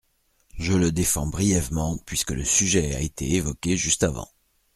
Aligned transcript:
Je 0.57 0.73
le 0.73 0.91
défends 0.91 1.27
brièvement, 1.27 1.99
puisque 2.07 2.31
le 2.31 2.43
sujet 2.43 2.95
a 2.95 3.01
été 3.01 3.35
évoqué 3.35 3.77
juste 3.77 4.01
avant. 4.01 4.27